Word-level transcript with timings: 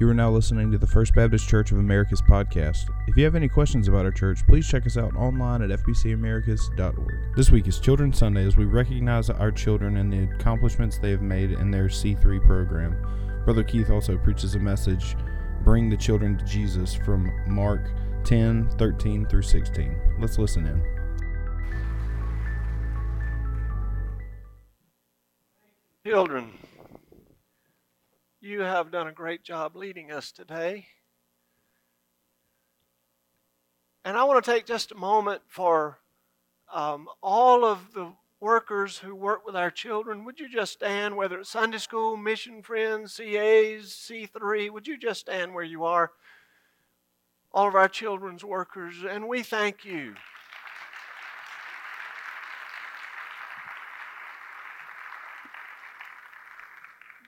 You 0.00 0.08
are 0.08 0.14
now 0.14 0.28
listening 0.28 0.72
to 0.72 0.78
the 0.78 0.88
First 0.88 1.14
Baptist 1.14 1.48
Church 1.48 1.70
of 1.70 1.78
Americus 1.78 2.20
podcast. 2.20 2.90
If 3.06 3.16
you 3.16 3.22
have 3.22 3.36
any 3.36 3.48
questions 3.48 3.86
about 3.86 4.04
our 4.04 4.10
church, 4.10 4.44
please 4.44 4.68
check 4.68 4.86
us 4.86 4.96
out 4.96 5.14
online 5.14 5.62
at 5.62 5.70
fbcamericus.org. 5.70 7.36
This 7.36 7.52
week 7.52 7.68
is 7.68 7.78
Children's 7.78 8.18
Sunday 8.18 8.44
as 8.44 8.56
we 8.56 8.64
recognize 8.64 9.30
our 9.30 9.52
children 9.52 9.98
and 9.98 10.12
the 10.12 10.24
accomplishments 10.34 10.98
they 10.98 11.12
have 11.12 11.22
made 11.22 11.52
in 11.52 11.70
their 11.70 11.86
C3 11.86 12.44
program. 12.44 12.96
Brother 13.44 13.62
Keith 13.62 13.88
also 13.88 14.18
preaches 14.18 14.56
a 14.56 14.58
message, 14.58 15.14
Bring 15.62 15.88
the 15.88 15.96
Children 15.96 16.38
to 16.38 16.44
Jesus, 16.44 16.92
from 16.92 17.30
Mark 17.46 17.88
10 18.24 18.70
13 18.76 19.26
through 19.26 19.42
16. 19.42 20.16
Let's 20.18 20.38
listen 20.38 20.66
in. 20.66 20.82
Children, 26.04 26.50
you 28.44 28.60
have 28.60 28.90
done 28.90 29.08
a 29.08 29.12
great 29.12 29.42
job 29.42 29.74
leading 29.74 30.12
us 30.12 30.30
today. 30.30 30.86
And 34.04 34.18
I 34.18 34.24
want 34.24 34.44
to 34.44 34.50
take 34.50 34.66
just 34.66 34.92
a 34.92 34.96
moment 34.96 35.40
for 35.48 35.98
um, 36.70 37.08
all 37.22 37.64
of 37.64 37.94
the 37.94 38.12
workers 38.40 38.98
who 38.98 39.14
work 39.14 39.46
with 39.46 39.56
our 39.56 39.70
children. 39.70 40.26
Would 40.26 40.38
you 40.38 40.48
just 40.50 40.74
stand, 40.74 41.16
whether 41.16 41.40
it's 41.40 41.48
Sunday 41.48 41.78
school, 41.78 42.18
mission 42.18 42.60
friends, 42.60 43.16
CAs, 43.16 43.86
C3, 43.86 44.70
would 44.70 44.86
you 44.86 44.98
just 44.98 45.20
stand 45.20 45.54
where 45.54 45.64
you 45.64 45.84
are? 45.84 46.12
All 47.50 47.66
of 47.66 47.74
our 47.74 47.88
children's 47.88 48.44
workers, 48.44 48.96
and 49.08 49.26
we 49.26 49.42
thank 49.42 49.86
you. 49.86 50.16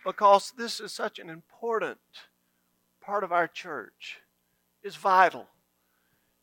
Because 0.06 0.52
this 0.56 0.78
is 0.78 0.92
such 0.92 1.18
an 1.18 1.28
important 1.28 1.98
part 3.00 3.24
of 3.24 3.32
our 3.32 3.48
church. 3.48 4.18
It's 4.84 4.94
vital. 4.94 5.48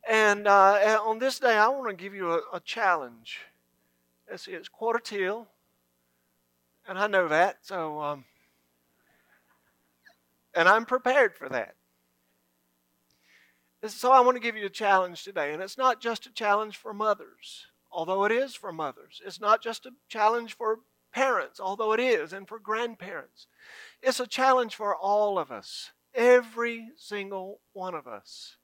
And 0.08 0.48
uh, 0.48 1.00
on 1.02 1.20
this 1.20 1.40
day, 1.40 1.56
I 1.56 1.70
want 1.70 1.88
to 1.98 2.04
give 2.04 2.14
you 2.14 2.34
a, 2.34 2.42
a 2.52 2.60
challenge. 2.60 3.40
Let's 4.30 4.50
it's 4.50 4.68
quarter 4.68 5.00
till, 5.00 5.48
and 6.88 7.00
I 7.00 7.08
know 7.08 7.30
that, 7.30 7.60
so, 7.62 8.02
um, 8.02 8.26
and 10.54 10.68
I'm 10.68 10.86
prepared 10.86 11.34
for 11.34 11.48
that. 11.48 11.76
So 13.88 14.12
I 14.12 14.20
want 14.20 14.36
to 14.36 14.42
give 14.42 14.58
you 14.58 14.66
a 14.66 14.70
challenge 14.70 15.24
today, 15.24 15.54
and 15.54 15.64
it's 15.64 15.78
not 15.78 16.02
just 16.02 16.26
a 16.26 16.34
challenge 16.34 16.76
for 16.76 16.94
mothers, 16.94 17.68
although 17.92 18.26
it 18.26 18.32
is 18.34 18.56
for 18.56 18.74
mothers. 18.74 19.22
It's 19.26 19.40
not 19.40 19.62
just 19.62 19.86
a 19.86 19.92
challenge 20.10 20.56
for 20.58 20.80
parents, 21.14 21.60
although 21.60 21.94
it 21.94 22.00
is, 22.00 22.34
and 22.34 22.48
for 22.48 22.60
grandparents. 22.60 23.48
It's 24.02 24.20
a 24.20 24.28
challenge 24.28 24.76
for 24.76 24.96
all 24.96 25.38
of 25.38 25.52
us, 25.52 25.92
every 26.14 26.90
single 26.98 27.60
one 27.74 27.96
of 27.96 28.08
us. 28.08 28.58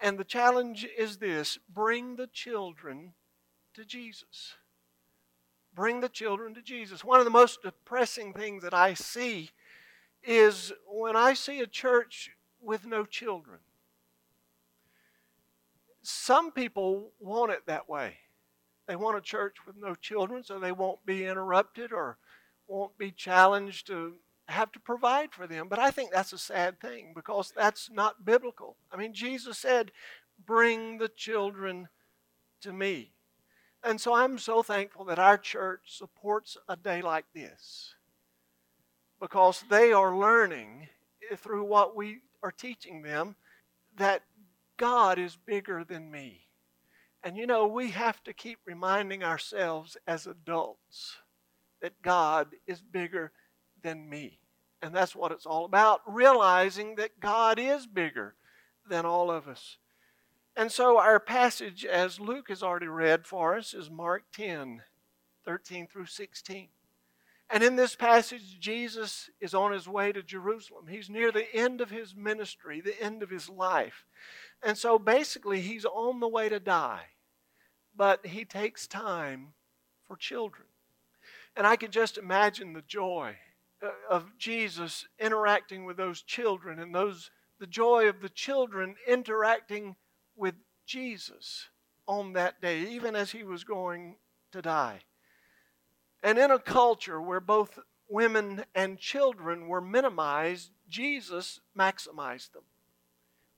And 0.00 0.18
the 0.18 0.24
challenge 0.24 0.86
is 0.96 1.18
this 1.18 1.58
bring 1.68 2.16
the 2.16 2.28
children 2.28 3.14
to 3.74 3.84
Jesus. 3.84 4.54
Bring 5.74 6.00
the 6.00 6.08
children 6.08 6.54
to 6.54 6.62
Jesus. 6.62 7.04
One 7.04 7.20
of 7.20 7.24
the 7.24 7.30
most 7.30 7.62
depressing 7.62 8.32
things 8.32 8.62
that 8.62 8.74
I 8.74 8.94
see 8.94 9.50
is 10.24 10.72
when 10.86 11.16
I 11.16 11.34
see 11.34 11.60
a 11.60 11.66
church 11.66 12.30
with 12.60 12.84
no 12.84 13.04
children. 13.04 13.58
Some 16.02 16.50
people 16.50 17.12
want 17.20 17.52
it 17.52 17.66
that 17.66 17.77
a 19.18 19.22
church 19.22 19.56
with 19.66 19.76
no 19.76 19.94
children 19.94 20.42
so 20.42 20.58
they 20.58 20.72
won't 20.72 21.04
be 21.04 21.26
interrupted 21.26 21.92
or 21.92 22.16
won't 22.66 22.96
be 22.96 23.10
challenged 23.10 23.86
to 23.88 24.14
have 24.46 24.72
to 24.72 24.80
provide 24.80 25.32
for 25.32 25.46
them. 25.46 25.68
But 25.68 25.78
I 25.78 25.90
think 25.90 26.10
that's 26.10 26.32
a 26.32 26.38
sad 26.38 26.80
thing 26.80 27.12
because 27.14 27.52
that's 27.54 27.90
not 27.90 28.24
biblical. 28.24 28.76
I 28.90 28.96
mean, 28.96 29.12
Jesus 29.12 29.58
said, 29.58 29.92
Bring 30.46 30.98
the 30.98 31.08
children 31.08 31.88
to 32.62 32.72
me. 32.72 33.12
And 33.82 34.00
so 34.00 34.14
I'm 34.14 34.38
so 34.38 34.62
thankful 34.62 35.04
that 35.06 35.18
our 35.18 35.36
church 35.38 35.80
supports 35.86 36.56
a 36.68 36.76
day 36.76 37.02
like 37.02 37.26
this 37.34 37.94
because 39.20 39.64
they 39.68 39.92
are 39.92 40.16
learning 40.16 40.88
through 41.36 41.64
what 41.64 41.96
we 41.96 42.18
are 42.42 42.52
teaching 42.52 43.02
them 43.02 43.36
that 43.96 44.22
God 44.76 45.18
is 45.18 45.36
bigger 45.36 45.84
than 45.84 46.10
me. 46.10 46.47
And 47.22 47.36
you 47.36 47.46
know, 47.46 47.66
we 47.66 47.90
have 47.90 48.22
to 48.24 48.32
keep 48.32 48.58
reminding 48.64 49.24
ourselves 49.24 49.96
as 50.06 50.26
adults 50.26 51.16
that 51.82 52.02
God 52.02 52.48
is 52.66 52.80
bigger 52.80 53.32
than 53.82 54.08
me. 54.08 54.38
And 54.80 54.94
that's 54.94 55.16
what 55.16 55.32
it's 55.32 55.46
all 55.46 55.64
about 55.64 56.00
realizing 56.06 56.94
that 56.96 57.20
God 57.20 57.58
is 57.58 57.86
bigger 57.86 58.34
than 58.88 59.04
all 59.04 59.30
of 59.30 59.48
us. 59.48 59.78
And 60.56 60.72
so, 60.72 60.98
our 60.98 61.20
passage, 61.20 61.84
as 61.84 62.18
Luke 62.18 62.48
has 62.48 62.62
already 62.62 62.88
read 62.88 63.26
for 63.26 63.56
us, 63.56 63.74
is 63.74 63.90
Mark 63.90 64.24
10 64.32 64.82
13 65.44 65.86
through 65.86 66.06
16. 66.06 66.68
And 67.50 67.62
in 67.62 67.76
this 67.76 67.96
passage, 67.96 68.60
Jesus 68.60 69.30
is 69.40 69.54
on 69.54 69.72
his 69.72 69.88
way 69.88 70.12
to 70.12 70.22
Jerusalem. 70.22 70.86
He's 70.88 71.08
near 71.08 71.32
the 71.32 71.54
end 71.54 71.80
of 71.80 71.90
his 71.90 72.14
ministry, 72.14 72.80
the 72.80 73.00
end 73.02 73.22
of 73.22 73.30
his 73.30 73.48
life. 73.48 74.04
And 74.62 74.76
so 74.76 74.98
basically, 74.98 75.60
he's 75.62 75.86
on 75.86 76.20
the 76.20 76.28
way 76.28 76.48
to 76.48 76.60
die, 76.60 77.06
but 77.96 78.26
he 78.26 78.44
takes 78.44 78.86
time 78.86 79.54
for 80.06 80.16
children. 80.16 80.66
And 81.56 81.66
I 81.66 81.76
can 81.76 81.90
just 81.90 82.18
imagine 82.18 82.74
the 82.74 82.82
joy 82.82 83.36
uh, 83.82 83.88
of 84.10 84.36
Jesus 84.38 85.06
interacting 85.18 85.84
with 85.84 85.96
those 85.96 86.22
children 86.22 86.78
and 86.78 86.94
those 86.94 87.30
the 87.58 87.66
joy 87.66 88.08
of 88.08 88.20
the 88.20 88.28
children 88.28 88.94
interacting 89.06 89.96
with 90.36 90.54
Jesus 90.86 91.68
on 92.06 92.34
that 92.34 92.60
day, 92.60 92.80
even 92.90 93.16
as 93.16 93.32
he 93.32 93.42
was 93.42 93.64
going 93.64 94.16
to 94.52 94.62
die. 94.62 95.00
And 96.22 96.38
in 96.38 96.50
a 96.50 96.58
culture 96.58 97.20
where 97.20 97.40
both 97.40 97.78
women 98.08 98.64
and 98.74 98.98
children 98.98 99.68
were 99.68 99.80
minimized, 99.80 100.70
Jesus 100.88 101.60
maximized 101.76 102.52
them 102.52 102.64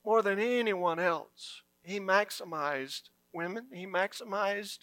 more 0.04 0.22
than 0.22 0.38
anyone 0.38 0.98
else. 0.98 1.62
He 1.82 2.00
maximized 2.00 3.02
women, 3.32 3.66
he 3.72 3.86
maximized 3.86 4.80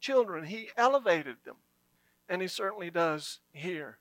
children, 0.00 0.44
he 0.44 0.70
elevated 0.76 1.36
them. 1.44 1.56
And 2.28 2.40
he 2.40 2.48
certainly 2.48 2.90
does 2.90 3.40
here. 3.52 3.98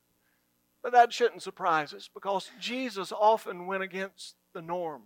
But 0.81 0.93
that 0.93 1.13
shouldn't 1.13 1.43
surprise 1.43 1.93
us 1.93 2.09
because 2.11 2.49
Jesus 2.59 3.11
often 3.11 3.67
went 3.67 3.83
against 3.83 4.35
the 4.53 4.61
norm. 4.61 5.03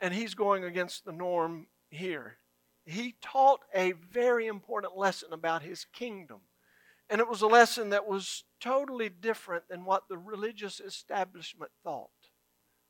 And 0.00 0.12
he's 0.12 0.34
going 0.34 0.64
against 0.64 1.04
the 1.04 1.12
norm 1.12 1.68
here. 1.88 2.36
He 2.84 3.14
taught 3.22 3.60
a 3.74 3.92
very 3.92 4.46
important 4.46 4.96
lesson 4.96 5.32
about 5.32 5.62
his 5.62 5.86
kingdom. 5.86 6.40
And 7.10 7.20
it 7.20 7.28
was 7.28 7.42
a 7.42 7.46
lesson 7.46 7.90
that 7.90 8.08
was 8.08 8.44
totally 8.60 9.08
different 9.08 9.68
than 9.68 9.84
what 9.84 10.08
the 10.08 10.18
religious 10.18 10.80
establishment 10.80 11.70
thought 11.82 12.08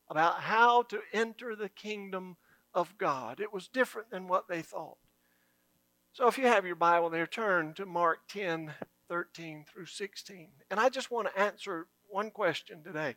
about 0.09 0.41
how 0.41 0.83
to 0.83 1.01
enter 1.11 1.55
the 1.55 1.69
kingdom 1.69 2.37
of 2.73 2.97
God. 2.97 3.39
It 3.39 3.53
was 3.53 3.67
different 3.67 4.11
than 4.11 4.27
what 4.27 4.47
they 4.47 4.61
thought. 4.61 4.97
So 6.13 6.27
if 6.27 6.37
you 6.37 6.47
have 6.47 6.65
your 6.65 6.75
Bible 6.75 7.09
there, 7.09 7.27
turn 7.27 7.73
to 7.73 7.85
Mark 7.85 8.27
10 8.29 8.73
13 9.07 9.65
through 9.71 9.85
16. 9.85 10.47
And 10.71 10.79
I 10.79 10.89
just 10.89 11.11
want 11.11 11.27
to 11.27 11.39
answer 11.39 11.87
one 12.09 12.31
question 12.31 12.83
today. 12.83 13.15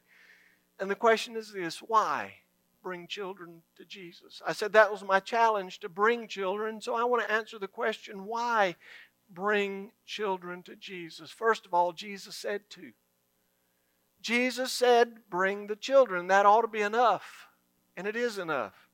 And 0.79 0.91
the 0.91 0.95
question 0.95 1.37
is 1.37 1.53
this 1.53 1.79
why 1.79 2.35
bring 2.83 3.07
children 3.07 3.63
to 3.77 3.85
Jesus? 3.85 4.41
I 4.47 4.53
said 4.53 4.73
that 4.73 4.93
was 4.93 5.03
my 5.03 5.21
challenge 5.21 5.81
to 5.81 5.89
bring 5.89 6.29
children. 6.29 6.81
So 6.81 6.95
I 6.95 7.05
want 7.05 7.27
to 7.27 7.33
answer 7.33 7.59
the 7.59 7.69
question 7.69 8.27
why 8.27 8.77
bring 9.31 9.93
children 10.07 10.63
to 10.65 10.77
Jesus? 10.77 11.31
First 11.31 11.67
of 11.67 11.75
all, 11.75 11.93
Jesus 11.93 12.37
said 12.37 12.63
to. 12.71 12.93
Jesus 14.21 14.73
said, 14.73 15.19
Bring 15.31 15.67
the 15.67 15.77
children. 15.77 16.29
That 16.29 16.47
ought 16.47 16.63
to 16.63 16.69
be 16.69 16.81
enough. 16.81 17.49
And 17.97 18.07
it 18.07 18.17
is 18.17 18.39
enough. 18.39 18.89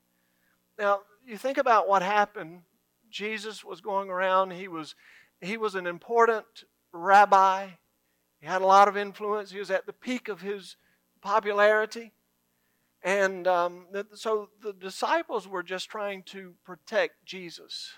Now, 0.79 1.01
you 1.27 1.37
think 1.37 1.59
about 1.59 1.89
what 1.89 2.03
happened. 2.03 2.63
Jesus 3.11 3.65
was 3.65 3.81
going 3.81 4.11
around, 4.11 4.51
he 4.53 4.67
was, 4.67 4.97
he 5.41 5.57
was 5.57 5.77
an 5.77 5.87
important 5.87 6.65
rabbi. 6.93 7.69
He 8.41 8.47
had 8.47 8.61
a 8.61 8.67
lot 8.67 8.89
of 8.89 8.97
influence. 8.97 9.53
He 9.53 9.59
was 9.59 9.71
at 9.71 9.87
the 9.87 9.93
peak 9.93 10.29
of 10.29 10.41
his 10.41 10.77
popularity. 11.23 12.13
And 13.03 13.47
um, 13.47 13.87
so 14.15 14.49
the 14.63 14.73
disciples 14.73 15.47
were 15.47 15.63
just 15.63 15.89
trying 15.89 16.23
to 16.25 16.55
protect 16.65 17.25
Jesus. 17.25 17.93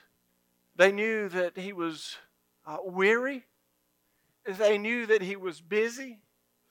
They 0.76 0.92
knew 0.92 1.28
that 1.30 1.56
he 1.56 1.72
was 1.72 2.16
uh, 2.66 2.78
weary, 2.84 3.44
they 4.44 4.78
knew 4.78 5.06
that 5.06 5.22
he 5.22 5.36
was 5.36 5.60
busy. 5.60 6.18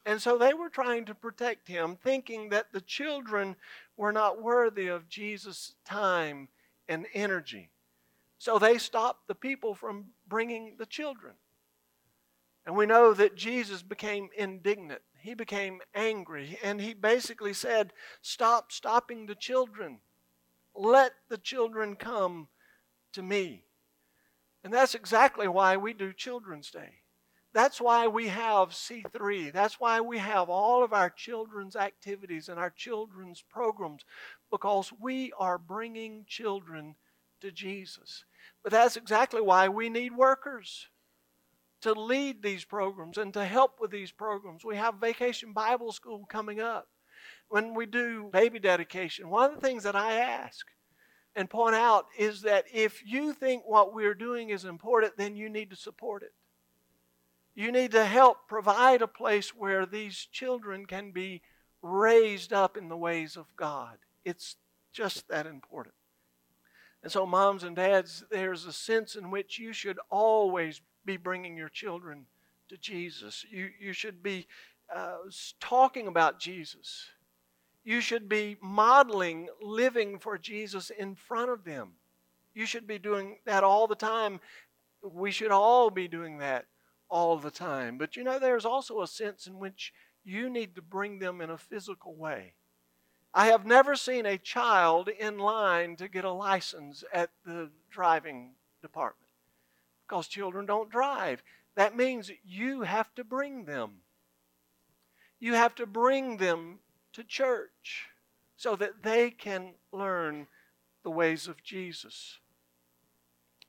And 0.06 0.22
so 0.22 0.38
they 0.38 0.54
were 0.54 0.70
trying 0.70 1.06
to 1.06 1.16
protect 1.16 1.68
him, 1.68 1.98
thinking 2.04 2.50
that 2.50 2.72
the 2.72 2.82
children 2.82 3.56
were 3.98 4.12
not 4.12 4.42
worthy 4.42 4.88
of 4.88 5.10
Jesus' 5.10 5.74
time 5.84 6.50
and 6.88 7.08
energy. 7.14 7.72
So 8.38 8.60
they 8.60 8.78
stopped 8.78 9.28
the 9.28 9.36
people 9.36 9.74
from 9.74 10.06
bringing 10.28 10.76
the 10.78 10.86
children. 10.86 11.34
And 12.66 12.76
we 12.76 12.86
know 12.86 13.14
that 13.14 13.36
Jesus 13.36 13.82
became 13.82 14.30
indignant. 14.38 15.02
He 15.20 15.34
became 15.34 15.82
angry 15.94 16.60
and 16.64 16.80
he 16.80 16.94
basically 16.94 17.54
said, 17.54 17.94
Stop 18.22 18.72
stopping 18.72 19.26
the 19.26 19.36
children. 19.36 20.00
Let 20.76 21.14
the 21.30 21.38
children 21.38 21.96
come 21.96 22.48
to 23.14 23.24
me. 23.24 23.65
And 24.66 24.74
that's 24.74 24.96
exactly 24.96 25.48
why 25.48 25.78
we 25.78 25.94
do 25.94 26.12
Children's 26.12 26.72
Day. 26.72 26.96
That's 27.54 27.80
why 27.80 28.08
we 28.08 28.30
have 28.30 28.70
C3. 28.70 29.54
That's 29.54 29.80
why 29.80 30.02
we 30.02 30.18
have 30.18 30.50
all 30.50 30.84
of 30.84 30.92
our 30.92 31.12
children's 31.12 31.76
activities 31.76 32.50
and 32.50 32.58
our 32.60 32.72
children's 32.72 33.44
programs, 33.48 34.04
because 34.50 34.92
we 35.00 35.32
are 35.38 35.60
bringing 35.60 36.26
children 36.28 36.96
to 37.42 37.52
Jesus. 37.52 38.26
But 38.64 38.72
that's 38.72 38.98
exactly 38.98 39.40
why 39.40 39.68
we 39.68 39.88
need 39.88 40.18
workers 40.18 40.88
to 41.82 41.94
lead 41.94 42.42
these 42.42 42.66
programs 42.66 43.20
and 43.20 43.32
to 43.36 43.46
help 43.46 43.80
with 43.80 43.92
these 43.92 44.12
programs. 44.12 44.66
We 44.66 44.78
have 44.78 44.96
Vacation 44.96 45.54
Bible 45.54 45.92
School 45.92 46.26
coming 46.28 46.60
up. 46.60 46.88
When 47.50 47.76
we 47.76 47.86
do 47.86 48.32
baby 48.34 48.58
dedication, 48.58 49.30
one 49.30 49.52
of 49.52 49.62
the 49.62 49.68
things 49.68 49.84
that 49.84 49.96
I 49.96 50.14
ask 50.14 50.66
and 51.36 51.50
point 51.50 51.76
out 51.76 52.06
is 52.18 52.42
that 52.44 52.66
if 52.74 53.04
you 53.06 53.34
think 53.34 53.64
what 53.66 53.94
we're 53.94 54.14
doing 54.14 54.50
is 54.50 54.66
important, 54.66 55.18
then 55.18 55.36
you 55.36 55.50
need 55.50 55.70
to 55.70 55.76
support 55.76 56.24
it. 56.24 56.34
You 57.56 57.72
need 57.72 57.92
to 57.92 58.06
help 58.06 58.48
provide 58.48 59.02
a 59.02 59.08
place 59.08 59.50
where 59.50 59.86
these 59.86 60.28
children 60.32 60.86
can 60.86 61.12
be 61.12 61.42
raised 61.82 62.52
up 62.52 62.78
in 62.78 62.90
the 62.90 62.98
ways 62.98 63.38
of 63.38 63.46
God. 63.56 63.98
It's 64.24 64.56
just 64.92 65.28
that 65.30 65.46
important. 65.46 65.96
And 67.04 67.12
so, 67.12 67.26
moms 67.26 67.64
and 67.64 67.76
dads, 67.76 68.24
there's 68.32 68.66
a 68.66 68.74
sense 68.74 69.16
in 69.16 69.30
which 69.30 69.60
you 69.60 69.74
should 69.74 70.00
always 70.10 70.82
be 71.06 71.18
bringing 71.18 71.56
your 71.56 71.70
children 71.70 72.26
to 72.70 72.78
Jesus. 72.78 73.46
You, 73.50 73.70
you 73.80 73.94
should 73.94 74.24
be 74.24 74.48
uh, 74.94 75.18
talking 75.60 76.08
about 76.08 76.40
Jesus. 76.40 77.06
You 77.86 78.02
should 78.02 78.28
be 78.28 78.58
modeling 78.62 79.48
living 79.62 80.18
for 80.18 80.40
Jesus 80.40 80.90
in 80.90 81.14
front 81.14 81.52
of 81.52 81.64
them. 81.64 81.92
You 82.56 82.66
should 82.66 82.88
be 82.88 82.98
doing 82.98 83.38
that 83.46 83.64
all 83.64 83.86
the 83.86 83.96
time. 83.96 84.40
We 85.04 85.30
should 85.30 85.52
all 85.52 85.92
be 85.92 86.08
doing 86.08 86.40
that 86.40 86.66
all 87.10 87.38
the 87.38 87.52
time. 87.52 88.00
But 88.00 88.16
you 88.16 88.24
know, 88.24 88.40
there's 88.40 88.66
also 88.66 89.02
a 89.02 89.08
sense 89.08 89.46
in 89.46 89.60
which 89.60 89.94
you 90.24 90.50
need 90.50 90.74
to 90.76 90.82
bring 90.82 91.20
them 91.20 91.42
in 91.42 91.52
a 91.52 91.58
physical 91.60 92.16
way. 92.16 92.54
I 93.36 93.48
have 93.48 93.66
never 93.66 93.96
seen 93.96 94.26
a 94.26 94.40
child 94.40 95.08
in 95.08 95.38
line 95.38 95.96
to 95.98 96.08
get 96.08 96.26
a 96.26 96.32
license 96.32 97.04
at 97.14 97.30
the 97.46 97.70
driving 97.92 98.54
department 98.82 99.30
because 100.08 100.28
children 100.28 100.66
don't 100.66 100.90
drive. 100.90 101.44
That 101.76 101.96
means 101.96 102.32
you 102.44 102.82
have 102.82 103.14
to 103.16 103.24
bring 103.24 103.66
them. 103.66 103.98
You 105.40 105.54
have 105.54 105.76
to 105.76 105.86
bring 105.86 106.38
them 106.38 106.80
to 107.16 107.24
church 107.24 108.08
so 108.56 108.76
that 108.76 109.04
they 109.04 109.32
can 109.32 109.74
learn 109.92 110.48
the 111.04 111.10
ways 111.10 111.48
of 111.48 111.64
Jesus. 111.64 112.40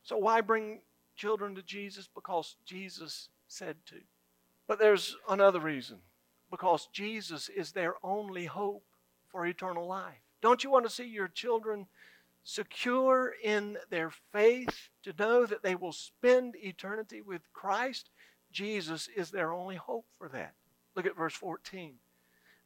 So, 0.02 0.16
why 0.16 0.40
bring 0.40 0.80
children 1.16 1.54
to 1.54 1.62
Jesus? 1.62 2.08
Because 2.12 2.56
Jesus 2.64 3.28
said 3.48 3.76
to. 3.86 3.96
But 4.68 4.78
there's 4.78 5.16
another 5.28 5.60
reason 5.60 5.98
because 6.50 6.88
Jesus 6.92 7.48
is 7.48 7.72
their 7.72 7.94
only 8.02 8.46
hope 8.46 8.84
for 9.28 9.46
eternal 9.46 9.86
life. 9.86 10.22
Don't 10.40 10.62
you 10.62 10.70
want 10.70 10.84
to 10.86 10.92
see 10.92 11.06
your 11.06 11.28
children 11.28 11.86
secure 12.44 13.34
in 13.42 13.76
their 13.90 14.10
faith 14.32 14.88
to 15.02 15.12
know 15.18 15.46
that 15.46 15.62
they 15.62 15.74
will 15.74 15.92
spend 15.92 16.54
eternity 16.56 17.20
with 17.20 17.42
Christ? 17.52 18.10
Jesus 18.52 19.08
is 19.16 19.30
their 19.30 19.52
only 19.52 19.76
hope 19.76 20.06
for 20.16 20.28
that. 20.28 20.54
Look 20.94 21.06
at 21.06 21.16
verse 21.16 21.34
14. 21.34 21.96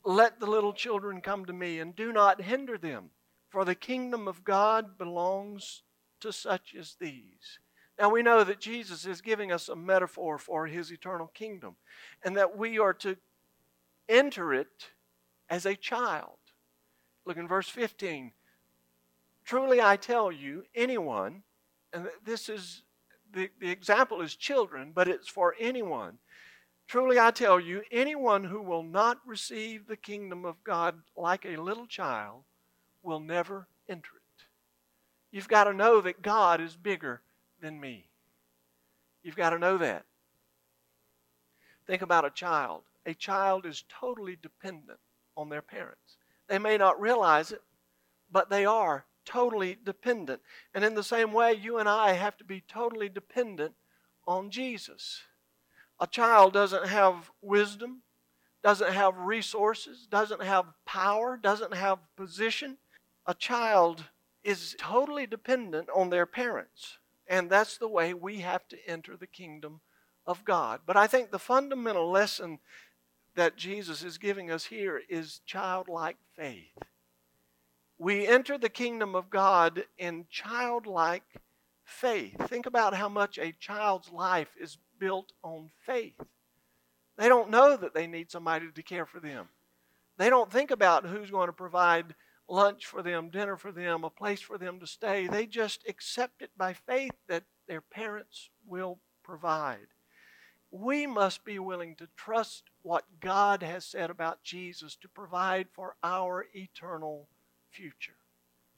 Let 0.04 0.40
the 0.40 0.46
little 0.46 0.72
children 0.72 1.20
come 1.20 1.44
to 1.46 1.52
me 1.52 1.78
and 1.78 1.94
do 1.94 2.12
not 2.12 2.42
hinder 2.42 2.78
them, 2.78 3.10
for 3.48 3.64
the 3.64 3.74
kingdom 3.74 4.26
of 4.28 4.44
God 4.44 4.96
belongs 4.96 5.82
to 6.20 6.32
such 6.32 6.74
as 6.78 6.96
these. 7.00 7.58
Now 7.98 8.08
we 8.08 8.22
know 8.22 8.44
that 8.44 8.60
Jesus 8.60 9.04
is 9.04 9.20
giving 9.20 9.52
us 9.52 9.68
a 9.68 9.76
metaphor 9.76 10.38
for 10.38 10.66
his 10.66 10.90
eternal 10.90 11.26
kingdom 11.28 11.76
and 12.24 12.36
that 12.36 12.56
we 12.56 12.78
are 12.78 12.94
to 12.94 13.16
enter 14.08 14.54
it 14.54 14.90
as 15.50 15.66
a 15.66 15.76
child. 15.76 16.38
Look 17.26 17.36
in 17.36 17.46
verse 17.46 17.68
15. 17.68 18.32
Truly 19.44 19.82
I 19.82 19.96
tell 19.96 20.32
you, 20.32 20.64
anyone, 20.74 21.42
and 21.92 22.08
this 22.24 22.48
is 22.48 22.82
the, 23.32 23.50
the 23.60 23.70
example 23.70 24.22
is 24.22 24.34
children, 24.34 24.92
but 24.94 25.08
it's 25.08 25.28
for 25.28 25.54
anyone. 25.60 26.18
Truly 26.90 27.20
I 27.20 27.30
tell 27.30 27.60
you, 27.60 27.84
anyone 27.92 28.42
who 28.42 28.60
will 28.60 28.82
not 28.82 29.20
receive 29.24 29.86
the 29.86 29.96
kingdom 29.96 30.44
of 30.44 30.64
God 30.64 30.96
like 31.16 31.44
a 31.44 31.54
little 31.56 31.86
child 31.86 32.42
will 33.04 33.20
never 33.20 33.68
enter 33.88 34.10
it. 34.16 34.42
You've 35.30 35.46
got 35.46 35.64
to 35.64 35.72
know 35.72 36.00
that 36.00 36.20
God 36.20 36.60
is 36.60 36.74
bigger 36.74 37.20
than 37.62 37.78
me. 37.78 38.08
You've 39.22 39.36
got 39.36 39.50
to 39.50 39.58
know 39.60 39.78
that. 39.78 40.04
Think 41.86 42.02
about 42.02 42.24
a 42.24 42.30
child. 42.30 42.82
A 43.06 43.14
child 43.14 43.66
is 43.66 43.84
totally 43.88 44.36
dependent 44.42 44.98
on 45.36 45.48
their 45.48 45.62
parents. 45.62 46.16
They 46.48 46.58
may 46.58 46.76
not 46.76 47.00
realize 47.00 47.52
it, 47.52 47.62
but 48.32 48.50
they 48.50 48.64
are 48.64 49.04
totally 49.24 49.78
dependent. 49.84 50.40
And 50.74 50.84
in 50.84 50.96
the 50.96 51.04
same 51.04 51.32
way, 51.32 51.52
you 51.52 51.78
and 51.78 51.88
I 51.88 52.14
have 52.14 52.36
to 52.38 52.44
be 52.44 52.64
totally 52.66 53.08
dependent 53.08 53.74
on 54.26 54.50
Jesus. 54.50 55.22
A 56.00 56.06
child 56.06 56.54
doesn't 56.54 56.86
have 56.86 57.30
wisdom, 57.42 58.02
doesn't 58.62 58.92
have 58.92 59.16
resources, 59.18 60.06
doesn't 60.10 60.42
have 60.42 60.66
power, 60.86 61.38
doesn't 61.40 61.74
have 61.74 61.98
position. 62.16 62.78
A 63.26 63.34
child 63.34 64.04
is 64.42 64.74
totally 64.78 65.26
dependent 65.26 65.88
on 65.94 66.10
their 66.10 66.26
parents. 66.26 66.98
And 67.26 67.50
that's 67.50 67.76
the 67.76 67.88
way 67.88 68.14
we 68.14 68.40
have 68.40 68.66
to 68.68 68.78
enter 68.88 69.16
the 69.16 69.26
kingdom 69.26 69.80
of 70.26 70.44
God. 70.44 70.80
But 70.86 70.96
I 70.96 71.06
think 71.06 71.30
the 71.30 71.38
fundamental 71.38 72.10
lesson 72.10 72.58
that 73.34 73.56
Jesus 73.56 74.02
is 74.02 74.18
giving 74.18 74.50
us 74.50 74.64
here 74.64 75.02
is 75.08 75.40
childlike 75.46 76.16
faith. 76.34 76.76
We 77.98 78.26
enter 78.26 78.56
the 78.56 78.70
kingdom 78.70 79.14
of 79.14 79.30
God 79.30 79.84
in 79.98 80.26
childlike 80.30 81.40
faith. 81.90 82.36
Think 82.48 82.66
about 82.66 82.94
how 82.94 83.08
much 83.08 83.38
a 83.38 83.52
child's 83.52 84.10
life 84.10 84.50
is 84.60 84.78
built 84.98 85.32
on 85.42 85.70
faith. 85.84 86.20
They 87.16 87.28
don't 87.28 87.50
know 87.50 87.76
that 87.76 87.94
they 87.94 88.06
need 88.06 88.30
somebody 88.30 88.66
to 88.70 88.82
care 88.82 89.06
for 89.06 89.20
them. 89.20 89.48
They 90.16 90.30
don't 90.30 90.50
think 90.50 90.70
about 90.70 91.06
who's 91.06 91.30
going 91.30 91.48
to 91.48 91.52
provide 91.52 92.14
lunch 92.48 92.86
for 92.86 93.02
them, 93.02 93.30
dinner 93.30 93.56
for 93.56 93.72
them, 93.72 94.04
a 94.04 94.10
place 94.10 94.40
for 94.40 94.58
them 94.58 94.80
to 94.80 94.86
stay. 94.86 95.26
They 95.26 95.46
just 95.46 95.84
accept 95.88 96.42
it 96.42 96.50
by 96.56 96.72
faith 96.72 97.12
that 97.28 97.44
their 97.68 97.80
parents 97.80 98.50
will 98.66 98.98
provide. 99.22 99.86
We 100.70 101.06
must 101.06 101.44
be 101.44 101.58
willing 101.58 101.96
to 101.96 102.08
trust 102.16 102.64
what 102.82 103.04
God 103.20 103.62
has 103.62 103.84
said 103.84 104.10
about 104.10 104.42
Jesus 104.42 104.96
to 104.96 105.08
provide 105.08 105.68
for 105.72 105.96
our 106.02 106.46
eternal 106.54 107.28
future. 107.70 108.16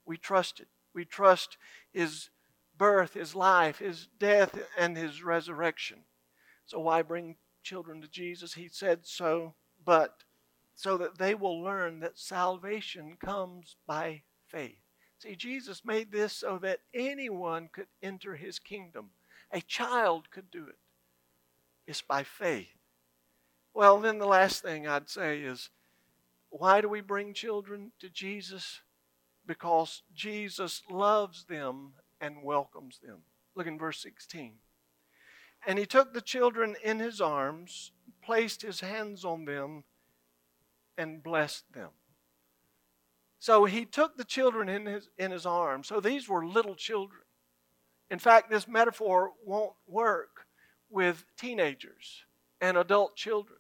We 0.05 0.17
trust 0.17 0.61
it. 0.61 0.69
We 0.95 1.05
trust 1.05 1.59
His 1.93 2.31
birth, 2.77 3.15
His 3.15 3.35
life, 3.35 3.79
His 3.79 4.09
death, 4.19 4.59
and 4.79 4.97
His 4.97 5.23
resurrection. 5.23 5.99
So, 6.67 6.81
why 6.81 7.03
bring 7.03 7.37
children 7.63 8.01
to 8.03 8.09
Jesus? 8.09 8.55
He 8.55 8.69
said 8.69 9.01
so, 9.03 9.55
but 9.85 10.25
so 10.75 10.97
that 10.99 11.19
they 11.19 11.35
will 11.35 11.63
learn 11.63 12.01
that 12.01 12.19
salvation 12.19 13.17
comes 13.25 13.77
by 13.87 14.23
faith. 14.47 14.79
See, 15.19 15.37
Jesus 15.37 15.85
made 15.85 16.11
this 16.11 16.33
so 16.33 16.59
that 16.63 16.81
anyone 16.93 17.69
could 17.73 17.87
enter 18.03 18.35
his 18.35 18.59
kingdom. 18.59 19.11
A 19.53 19.61
child 19.61 20.31
could 20.33 20.51
do 20.51 20.67
it. 20.67 20.79
It's 21.87 22.03
by 22.03 22.25
faith. 22.25 22.67
Well, 23.75 24.01
then 24.01 24.19
the 24.19 24.27
last 24.27 24.63
thing 24.63 24.89
I'd 24.89 25.09
say 25.09 25.41
is 25.41 25.71
why 26.51 26.81
do 26.81 26.89
we 26.89 27.01
bring 27.01 27.35
children 27.35 27.93
to 28.01 28.09
Jesus? 28.09 28.81
Because 29.47 30.03
Jesus 30.15 30.83
loves 30.91 31.45
them 31.45 31.93
and 32.23 32.43
welcomes 32.43 33.01
them. 33.01 33.19
Look 33.55 33.67
in 33.67 33.79
verse 33.79 34.01
16. 34.01 34.55
And 35.67 35.79
he 35.79 35.85
took 35.85 36.15
the 36.15 36.23
children 36.23 36.77
in 36.83 36.99
his 36.99 37.21
arms, 37.21 37.93
placed 38.25 38.63
his 38.63 38.81
hands 38.81 39.25
on 39.25 39.45
them, 39.45 39.85
and 40.97 41.23
blessed 41.23 41.73
them. 41.75 41.91
So 43.39 43.65
he 43.65 43.85
took 43.85 44.17
the 44.17 44.25
children 44.25 44.69
in 44.69 44.87
his, 44.87 45.09
in 45.19 45.33
his 45.33 45.45
arms. 45.45 45.89
So 45.89 46.01
these 46.01 46.29
were 46.29 46.47
little 46.47 46.77
children. 46.77 47.23
In 48.11 48.19
fact, 48.19 48.51
this 48.51 48.69
metaphor 48.69 49.33
won't 49.45 49.73
work 49.87 50.47
with 50.89 51.25
teenagers 51.37 52.25
and 52.61 52.77
adult 52.77 53.17
children. 53.17 53.59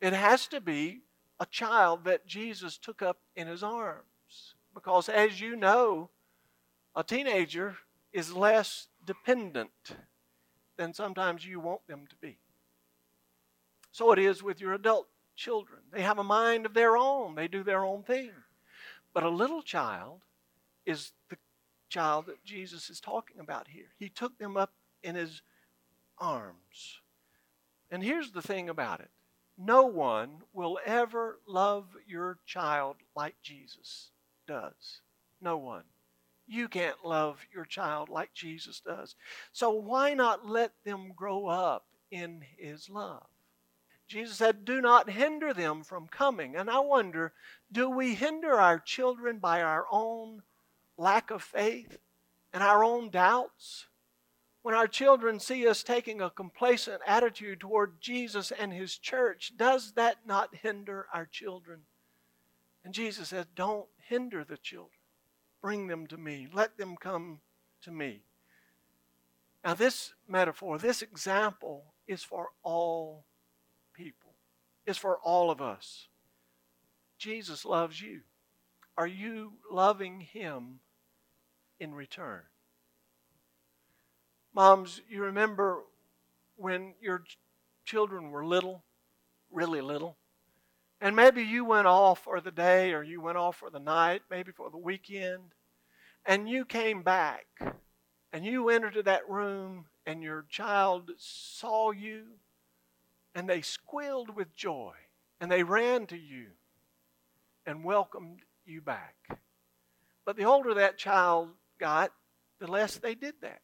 It 0.00 0.12
has 0.12 0.46
to 0.48 0.60
be 0.60 1.00
a 1.40 1.46
child 1.46 2.04
that 2.04 2.26
Jesus 2.26 2.78
took 2.78 3.02
up 3.02 3.18
in 3.34 3.48
his 3.48 3.62
arms. 3.62 4.54
Because 4.74 5.08
as 5.08 5.40
you 5.40 5.56
know, 5.56 6.10
a 6.94 7.04
teenager 7.04 7.76
is 8.12 8.32
less 8.32 8.88
dependent 9.04 9.70
than 10.76 10.94
sometimes 10.94 11.46
you 11.46 11.60
want 11.60 11.86
them 11.86 12.06
to 12.08 12.16
be. 12.16 12.38
So 13.92 14.12
it 14.12 14.18
is 14.18 14.42
with 14.42 14.60
your 14.60 14.72
adult 14.72 15.08
children. 15.36 15.80
They 15.92 16.02
have 16.02 16.18
a 16.18 16.24
mind 16.24 16.66
of 16.66 16.74
their 16.74 16.96
own, 16.96 17.34
they 17.34 17.48
do 17.48 17.62
their 17.62 17.84
own 17.84 18.02
thing. 18.02 18.30
But 19.12 19.24
a 19.24 19.30
little 19.30 19.62
child 19.62 20.20
is 20.86 21.12
the 21.28 21.36
child 21.88 22.26
that 22.26 22.44
Jesus 22.44 22.90
is 22.90 23.00
talking 23.00 23.40
about 23.40 23.68
here. 23.68 23.92
He 23.98 24.08
took 24.08 24.38
them 24.38 24.56
up 24.56 24.72
in 25.02 25.16
his 25.16 25.42
arms. 26.18 27.00
And 27.90 28.04
here's 28.04 28.30
the 28.30 28.42
thing 28.42 28.68
about 28.68 29.00
it 29.00 29.10
no 29.58 29.84
one 29.84 30.38
will 30.54 30.78
ever 30.86 31.38
love 31.46 31.88
your 32.06 32.38
child 32.46 32.96
like 33.14 33.34
Jesus 33.42 34.10
does. 34.46 35.00
No 35.40 35.58
one. 35.58 35.84
You 36.52 36.66
can't 36.66 37.04
love 37.04 37.46
your 37.54 37.64
child 37.64 38.08
like 38.08 38.34
Jesus 38.34 38.82
does. 38.84 39.14
So 39.52 39.70
why 39.70 40.14
not 40.14 40.48
let 40.48 40.72
them 40.84 41.12
grow 41.14 41.46
up 41.46 41.86
in 42.10 42.42
his 42.58 42.90
love? 42.90 43.24
Jesus 44.08 44.38
said, 44.38 44.64
Do 44.64 44.80
not 44.80 45.10
hinder 45.10 45.54
them 45.54 45.84
from 45.84 46.08
coming. 46.08 46.56
And 46.56 46.68
I 46.68 46.80
wonder, 46.80 47.32
do 47.70 47.88
we 47.88 48.16
hinder 48.16 48.54
our 48.54 48.80
children 48.80 49.38
by 49.38 49.62
our 49.62 49.86
own 49.92 50.42
lack 50.98 51.30
of 51.30 51.44
faith 51.44 51.98
and 52.52 52.64
our 52.64 52.82
own 52.82 53.10
doubts? 53.10 53.86
When 54.62 54.74
our 54.74 54.88
children 54.88 55.38
see 55.38 55.68
us 55.68 55.84
taking 55.84 56.20
a 56.20 56.30
complacent 56.30 57.00
attitude 57.06 57.60
toward 57.60 58.00
Jesus 58.00 58.50
and 58.50 58.72
His 58.72 58.98
church, 58.98 59.52
does 59.56 59.92
that 59.92 60.26
not 60.26 60.56
hinder 60.56 61.06
our 61.14 61.26
children? 61.26 61.82
And 62.84 62.92
Jesus 62.92 63.28
said, 63.28 63.46
Don't 63.54 63.86
hinder 64.08 64.42
the 64.42 64.56
children. 64.56 64.99
Bring 65.62 65.86
them 65.86 66.06
to 66.08 66.16
me. 66.16 66.48
Let 66.52 66.78
them 66.78 66.96
come 66.96 67.40
to 67.82 67.90
me. 67.90 68.22
Now, 69.64 69.74
this 69.74 70.14
metaphor, 70.26 70.78
this 70.78 71.02
example, 71.02 71.94
is 72.06 72.22
for 72.22 72.48
all 72.62 73.24
people, 73.92 74.34
is 74.86 74.96
for 74.96 75.18
all 75.18 75.50
of 75.50 75.60
us. 75.60 76.08
Jesus 77.18 77.64
loves 77.66 78.00
you. 78.00 78.20
Are 78.96 79.06
you 79.06 79.52
loving 79.70 80.20
Him 80.20 80.80
in 81.78 81.94
return? 81.94 82.42
Moms, 84.54 85.02
you 85.08 85.22
remember 85.22 85.82
when 86.56 86.94
your 87.00 87.22
children 87.84 88.30
were 88.30 88.44
little, 88.44 88.82
really 89.50 89.80
little, 89.80 90.16
and 91.00 91.16
maybe 91.16 91.42
you 91.42 91.64
went 91.64 91.86
off 91.86 92.24
for 92.24 92.40
the 92.40 92.50
day 92.50 92.92
or 92.92 93.02
you 93.02 93.20
went 93.20 93.38
off 93.38 93.56
for 93.56 93.70
the 93.70 93.78
night, 93.78 94.22
maybe 94.30 94.52
for 94.52 94.70
the 94.70 94.76
weekend, 94.76 95.54
and 96.26 96.48
you 96.48 96.64
came 96.64 97.02
back 97.02 97.46
and 98.32 98.44
you 98.44 98.68
entered 98.68 99.04
that 99.04 99.28
room 99.28 99.86
and 100.06 100.22
your 100.22 100.44
child 100.48 101.10
saw 101.16 101.90
you 101.90 102.24
and 103.34 103.48
they 103.48 103.62
squealed 103.62 104.34
with 104.34 104.54
joy 104.54 104.92
and 105.40 105.50
they 105.50 105.62
ran 105.62 106.06
to 106.06 106.18
you 106.18 106.46
and 107.64 107.84
welcomed 107.84 108.40
you 108.66 108.80
back. 108.80 109.14
But 110.24 110.36
the 110.36 110.44
older 110.44 110.74
that 110.74 110.98
child 110.98 111.48
got, 111.78 112.12
the 112.58 112.66
less 112.66 112.98
they 112.98 113.14
did 113.14 113.34
that. 113.40 113.62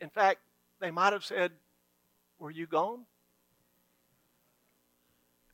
In 0.00 0.08
fact, 0.08 0.40
they 0.80 0.90
might 0.90 1.12
have 1.12 1.24
said, 1.24 1.52
Were 2.38 2.50
you 2.50 2.66
gone? 2.66 3.04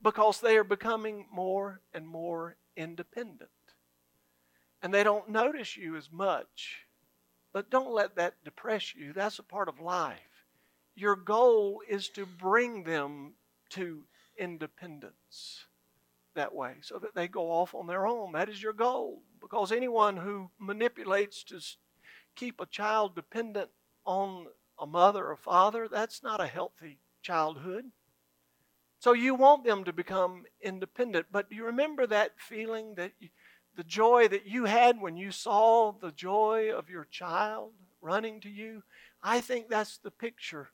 Because 0.07 0.41
they 0.41 0.57
are 0.57 0.63
becoming 0.63 1.27
more 1.33 1.81
and 1.93 2.07
more 2.07 2.55
independent. 2.77 3.51
And 4.81 4.95
they 4.95 5.03
don't 5.03 5.29
notice 5.29 5.77
you 5.77 5.97
as 5.97 6.13
much. 6.13 6.83
But 7.53 7.71
don't 7.71 7.93
let 7.93 8.15
that 8.15 8.35
depress 8.45 8.95
you. 8.95 9.13
That's 9.13 9.41
a 9.41 9.43
part 9.43 9.69
of 9.69 9.81
life. 9.81 10.45
Your 10.95 11.17
goal 11.17 11.83
is 11.89 12.09
to 12.11 12.25
bring 12.25 12.85
them 12.85 13.33
to 13.71 14.05
independence 14.39 15.65
that 16.37 16.55
way 16.55 16.75
so 16.83 17.01
that 17.01 17.17
they 17.17 17.27
go 17.27 17.51
off 17.51 17.75
on 17.75 17.89
their 17.89 18.07
own. 18.07 18.31
That 18.31 18.49
is 18.49 18.63
your 18.63 18.75
goal. 18.75 19.23
Because 19.41 19.73
anyone 19.73 20.19
who 20.19 20.51
manipulates 20.57 21.43
to 21.45 21.61
keep 22.37 22.61
a 22.61 22.67
child 22.67 23.17
dependent 23.17 23.71
on 24.05 24.47
a 24.79 24.87
mother 24.87 25.27
or 25.27 25.37
father, 25.37 25.89
that's 25.91 26.23
not 26.23 26.41
a 26.41 26.47
healthy 26.47 27.01
childhood. 27.23 27.87
So 28.99 29.13
you 29.13 29.35
want 29.35 29.65
them 29.65 29.85
to 29.85 29.93
become 29.93 30.45
independent, 30.63 31.27
but 31.31 31.51
do 31.51 31.57
you 31.57 31.67
remember 31.67 32.07
that 32.07 32.33
feeling 32.39 32.95
that 32.95 33.13
you, 33.19 33.29
the 33.77 33.85
joy 33.85 34.27
that 34.29 34.47
you 34.47 34.65
had 34.65 35.01
when 35.01 35.17
you 35.17 35.31
saw 35.31 35.93
the 35.93 36.11
joy 36.11 36.71
of 36.73 36.89
your 36.89 37.05
child 37.05 37.73
running 38.01 38.41
to 38.41 38.49
you? 38.49 38.83
I 39.23 39.41
think 39.41 39.69
that's 39.69 39.99
the 39.99 40.11
picture 40.11 40.71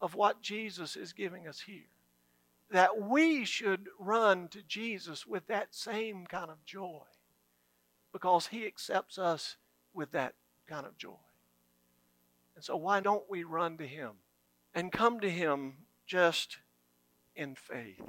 of 0.00 0.14
what 0.14 0.42
Jesus 0.42 0.96
is 0.96 1.12
giving 1.12 1.48
us 1.48 1.60
here. 1.60 1.88
That 2.70 3.00
we 3.00 3.44
should 3.44 3.88
run 3.98 4.48
to 4.48 4.62
Jesus 4.62 5.26
with 5.26 5.46
that 5.46 5.74
same 5.74 6.26
kind 6.26 6.50
of 6.50 6.64
joy 6.64 7.02
because 8.12 8.48
he 8.48 8.66
accepts 8.66 9.18
us 9.18 9.56
with 9.94 10.12
that 10.12 10.34
kind 10.68 10.86
of 10.86 10.96
joy. 10.96 11.16
And 12.56 12.64
so, 12.64 12.76
why 12.76 13.00
don't 13.00 13.28
we 13.28 13.44
run 13.44 13.76
to 13.78 13.86
Him 13.86 14.12
and 14.74 14.90
come 14.90 15.20
to 15.20 15.30
Him 15.30 15.74
just 16.06 16.58
in 17.36 17.54
faith? 17.54 18.00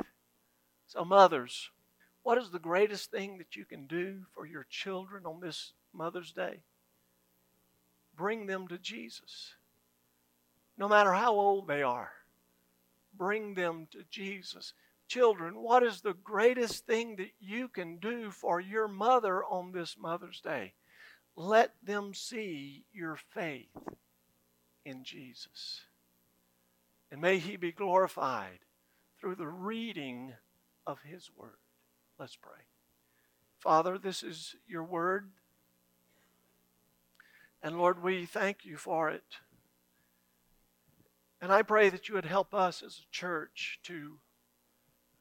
So, 0.88 1.04
mothers, 1.04 1.70
what 2.24 2.38
is 2.38 2.52
the 2.52 2.60
greatest 2.60 3.12
thing 3.12 3.38
that 3.38 3.56
you 3.56 3.66
can 3.66 3.88
do 3.88 4.26
for 4.34 4.46
your 4.46 4.66
children 4.70 5.26
on 5.26 5.40
this 5.40 5.74
Mother's 5.94 6.32
Day? 6.32 6.62
Bring 8.16 8.48
them 8.48 8.68
to 8.70 8.78
Jesus. 8.78 9.56
No 10.78 10.88
matter 10.88 11.14
how 11.14 11.34
old 11.34 11.68
they 11.68 11.84
are, 11.84 12.12
bring 13.14 13.54
them 13.54 13.88
to 13.92 14.04
Jesus. 14.10 14.74
Children, 15.08 15.56
what 15.56 15.84
is 15.84 16.02
the 16.02 16.14
greatest 16.14 16.86
thing 16.86 17.16
that 17.16 17.32
you 17.40 17.68
can 17.68 17.98
do 17.98 18.30
for 18.30 18.60
your 18.60 18.88
mother 18.88 19.44
on 19.44 19.72
this 19.72 19.96
Mother's 19.98 20.42
Day? 20.42 20.74
Let 21.36 21.72
them 21.84 22.14
see 22.14 22.84
your 22.92 23.18
faith 23.34 23.70
in 24.86 25.04
Jesus. 25.04 25.82
And 27.12 27.22
may 27.22 27.40
He 27.40 27.56
be 27.56 27.72
glorified 27.72 28.60
through 29.20 29.36
the 29.36 29.48
reading 29.48 30.34
of 30.86 31.00
His 31.02 31.30
Word. 31.36 31.58
Let's 32.20 32.36
pray. 32.36 32.66
Father, 33.60 33.98
this 33.98 34.24
is 34.24 34.56
your 34.68 34.84
Word. 34.84 35.30
And 37.64 37.78
Lord, 37.78 38.02
we 38.02 38.26
thank 38.26 38.66
you 38.66 38.78
for 38.78 39.10
it. 39.10 39.24
And 41.42 41.52
I 41.52 41.62
pray 41.62 41.90
that 41.90 42.08
you 42.08 42.16
would 42.16 42.26
help 42.26 42.54
us 42.54 42.82
as 42.82 43.00
a 43.00 43.12
church 43.12 43.80
to 43.84 44.20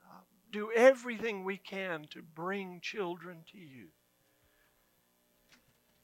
uh, 0.04 0.20
do 0.50 0.70
everything 0.74 1.44
we 1.44 1.56
can 1.58 2.06
to 2.10 2.22
bring 2.22 2.80
children 2.80 3.38
to 3.52 3.58
you. 3.58 3.88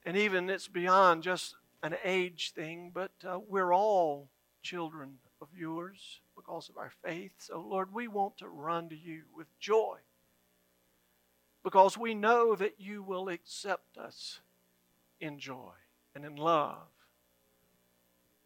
And 0.04 0.16
even 0.16 0.50
it's 0.50 0.68
beyond 0.68 1.22
just 1.22 1.54
an 1.82 1.96
age 2.04 2.52
thing, 2.54 2.90
but 2.92 3.12
uh, 3.26 3.38
we're 3.46 3.72
all 3.72 4.28
children 4.62 5.18
of 5.42 5.48
yours 5.56 6.20
because 6.36 6.68
of 6.68 6.76
our 6.76 6.92
faith. 7.04 7.32
So, 7.38 7.60
Lord, 7.60 7.92
we 7.92 8.08
want 8.08 8.38
to 8.38 8.48
run 8.48 8.88
to 8.88 8.96
you 8.96 9.22
with 9.34 9.46
joy 9.60 9.98
because 11.62 11.98
we 11.98 12.14
know 12.14 12.54
that 12.56 12.76
you 12.78 13.02
will 13.02 13.28
accept 13.28 13.98
us 13.98 14.40
in 15.20 15.38
joy 15.38 15.72
and 16.14 16.24
in 16.24 16.36
love. 16.36 16.88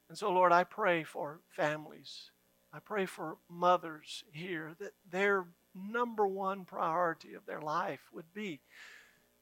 And 0.09 0.17
so, 0.17 0.31
Lord, 0.31 0.53
I 0.53 0.65
pray 0.65 1.05
for 1.05 1.41
families. 1.49 2.31
I 2.73 2.79
pray 2.79 3.07
for 3.07 3.37
mothers 3.49 4.25
here 4.33 4.73
that 4.81 4.95
their 5.11 5.47
number 5.75 6.27
one 6.27 6.65
priority 6.65 7.35
of 7.35 7.47
their 7.47 7.61
life 7.61 8.01
would 8.13 8.33
be 8.35 8.61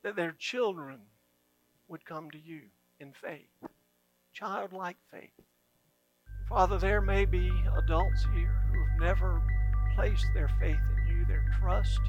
that 0.03 0.17
their 0.17 0.33
children 0.33 0.99
would 1.89 2.05
come 2.05 2.31
to 2.31 2.39
you 2.39 2.63
in 3.01 3.13
faith 3.13 3.49
childlike 4.35 4.97
faith. 5.11 5.31
Father, 6.49 6.79
there 6.79 7.01
may 7.01 7.25
be 7.25 7.51
adults 7.77 8.27
here 8.35 8.61
who 8.71 8.79
have 8.79 9.01
never 9.01 9.43
placed 9.95 10.27
their 10.35 10.49
faith 10.61 10.77
in 10.99 11.17
you, 11.17 11.25
their 11.25 11.45
trust. 11.59 12.01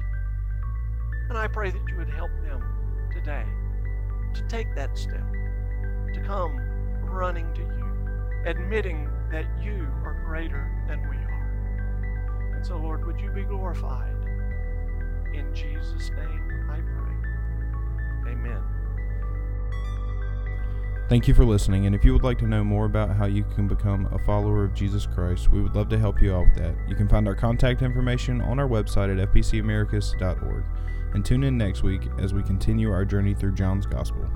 And 1.28 1.38
I 1.38 1.48
pray 1.48 1.70
that 1.70 1.82
you 1.88 1.96
would 1.96 2.10
help 2.10 2.30
them 2.42 2.62
today 3.12 3.44
to 4.34 4.42
take 4.42 4.74
that 4.74 4.96
step, 4.96 5.24
to 6.12 6.22
come 6.24 6.56
running 7.02 7.52
to 7.54 7.62
you, 7.62 8.44
admitting 8.44 9.08
that 9.30 9.46
you 9.62 9.88
are 10.04 10.22
greater 10.26 10.70
than 10.86 11.00
we 11.08 11.16
are. 11.16 12.52
And 12.54 12.64
so, 12.64 12.76
Lord, 12.76 13.06
would 13.06 13.18
you 13.18 13.30
be 13.30 13.42
glorified? 13.42 14.14
In 15.34 15.52
Jesus' 15.54 16.10
name 16.10 16.70
I 16.70 16.76
pray. 16.76 18.32
Amen. 18.32 18.75
Thank 21.08 21.28
you 21.28 21.34
for 21.34 21.44
listening, 21.44 21.86
and 21.86 21.94
if 21.94 22.04
you 22.04 22.12
would 22.12 22.24
like 22.24 22.38
to 22.38 22.48
know 22.48 22.64
more 22.64 22.84
about 22.84 23.14
how 23.14 23.26
you 23.26 23.44
can 23.54 23.68
become 23.68 24.06
a 24.12 24.18
follower 24.18 24.64
of 24.64 24.74
Jesus 24.74 25.06
Christ, 25.06 25.52
we 25.52 25.62
would 25.62 25.76
love 25.76 25.88
to 25.90 25.98
help 25.98 26.20
you 26.20 26.34
out 26.34 26.46
with 26.46 26.56
that. 26.56 26.74
You 26.88 26.96
can 26.96 27.08
find 27.08 27.28
our 27.28 27.34
contact 27.36 27.82
information 27.82 28.40
on 28.40 28.58
our 28.58 28.66
website 28.66 29.16
at 29.16 29.32
fbcamericus.org. 29.32 30.64
And 31.14 31.24
tune 31.24 31.44
in 31.44 31.56
next 31.56 31.84
week 31.84 32.02
as 32.18 32.34
we 32.34 32.42
continue 32.42 32.90
our 32.90 33.04
journey 33.04 33.34
through 33.34 33.54
John's 33.54 33.86
Gospel. 33.86 34.28